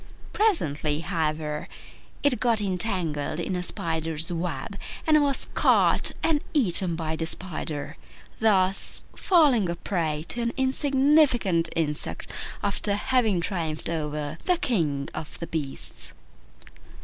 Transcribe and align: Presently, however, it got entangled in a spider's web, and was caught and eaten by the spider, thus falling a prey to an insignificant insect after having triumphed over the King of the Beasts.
Presently, 0.33 1.01
however, 1.01 1.67
it 2.23 2.39
got 2.39 2.59
entangled 2.59 3.39
in 3.39 3.55
a 3.55 3.61
spider's 3.61 4.31
web, 4.31 4.75
and 5.05 5.21
was 5.21 5.45
caught 5.53 6.09
and 6.23 6.43
eaten 6.55 6.95
by 6.95 7.15
the 7.15 7.27
spider, 7.27 7.95
thus 8.39 9.03
falling 9.15 9.69
a 9.69 9.75
prey 9.75 10.25
to 10.29 10.41
an 10.41 10.53
insignificant 10.57 11.69
insect 11.75 12.31
after 12.63 12.95
having 12.95 13.41
triumphed 13.41 13.89
over 13.89 14.39
the 14.45 14.57
King 14.57 15.07
of 15.13 15.37
the 15.37 15.45
Beasts. 15.45 16.13